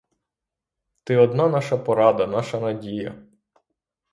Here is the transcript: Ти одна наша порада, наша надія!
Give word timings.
Ти 1.03 1.17
одна 1.17 1.47
наша 1.49 1.77
порада, 1.77 2.27
наша 2.27 2.59
надія! 2.59 3.23